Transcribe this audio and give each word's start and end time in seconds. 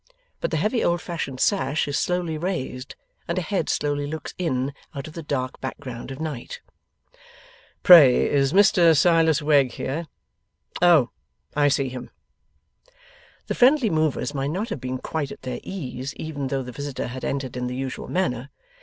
But 0.39 0.49
the 0.49 0.57
heavy 0.57 0.83
old 0.83 0.99
fashioned 0.99 1.39
sash 1.39 1.87
is 1.87 1.99
slowly 1.99 2.35
raised, 2.35 2.95
and 3.27 3.37
a 3.37 3.41
head 3.43 3.69
slowly 3.69 4.07
looks 4.07 4.33
in 4.39 4.73
out 4.95 5.05
of 5.07 5.13
the 5.13 5.21
dark 5.21 5.61
background 5.61 6.09
of 6.09 6.19
night. 6.19 6.59
'Pray 7.83 8.27
is 8.27 8.51
Mr 8.51 8.97
Silas 8.97 9.43
Wegg 9.43 9.73
here? 9.73 10.07
Oh! 10.81 11.11
I 11.55 11.67
see 11.67 11.89
him!' 11.89 12.09
The 13.45 13.53
friendly 13.53 13.91
movers 13.91 14.33
might 14.33 14.47
not 14.49 14.69
have 14.69 14.81
been 14.81 14.97
quite 14.97 15.31
at 15.31 15.43
their 15.43 15.59
ease, 15.61 16.15
even 16.15 16.47
though 16.47 16.63
the 16.63 16.71
visitor 16.71 17.05
had 17.05 17.23
entered 17.23 17.55
in 17.55 17.67
the 17.67 17.75
usual 17.75 18.07
manner. 18.07 18.49